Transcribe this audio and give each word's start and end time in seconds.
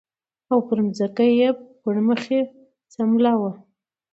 او 0.51 0.57
پر 0.67 0.77
ځمکه 0.97 1.25
یې 1.39 1.49
پړ 1.81 1.95
مخې 2.07 2.39
سملاوه 2.93 3.51